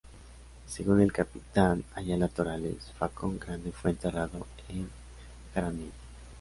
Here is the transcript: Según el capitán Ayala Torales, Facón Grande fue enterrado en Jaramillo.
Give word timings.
Según 0.65 0.99
el 1.01 1.11
capitán 1.13 1.83
Ayala 1.93 2.27
Torales, 2.27 2.91
Facón 2.97 3.37
Grande 3.37 3.71
fue 3.71 3.91
enterrado 3.91 4.47
en 4.69 4.89
Jaramillo. 5.53 5.91